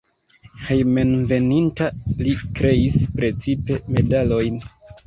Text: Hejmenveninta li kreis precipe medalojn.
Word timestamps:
Hejmenveninta 0.69 1.91
li 2.25 2.35
kreis 2.47 2.99
precipe 3.21 3.81
medalojn. 3.97 4.63